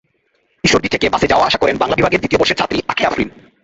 ঈশ্বরদী 0.63 0.89
থেকে 0.89 1.07
বাসে 1.09 1.27
যাওয়া-আসা 1.27 1.57
করেন 1.57 1.75
বাংলা 1.77 1.95
বিভাগের 1.95 2.19
দ্বিতীয় 2.19 2.39
বর্ষের 2.39 2.59
ছাত্রী 2.59 2.77
আঁখি 2.87 3.03
আফরিনা। 3.05 3.33